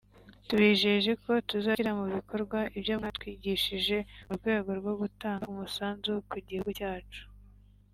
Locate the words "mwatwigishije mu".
2.99-4.33